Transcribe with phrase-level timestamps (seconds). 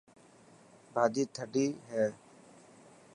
[0.93, 2.07] ڀاڄي ٿدي هي.